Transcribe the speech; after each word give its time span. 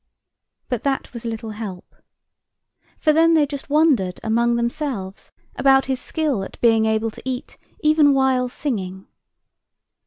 But 0.67 0.81
that 0.81 1.13
was 1.13 1.25
little 1.25 1.51
help. 1.51 1.93
For 2.97 3.13
then 3.13 3.35
they 3.35 3.45
just 3.45 3.69
wondered 3.69 4.19
among 4.23 4.55
themselves 4.55 5.31
about 5.57 5.85
his 5.85 5.99
skill 5.99 6.43
at 6.43 6.59
being 6.59 6.87
able 6.87 7.11
to 7.11 7.21
eat 7.23 7.59
even 7.83 8.15
while 8.15 8.49
singing. 8.49 9.05